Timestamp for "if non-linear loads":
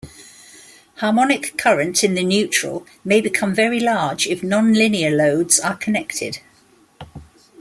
4.25-5.59